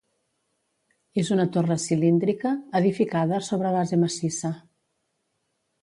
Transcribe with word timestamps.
És 1.23 1.29
una 1.35 1.45
torre 1.57 1.77
cilíndrica, 1.85 2.55
edificada 2.83 3.43
sobre 3.51 3.77
base 3.79 4.01
massissa. 4.07 4.55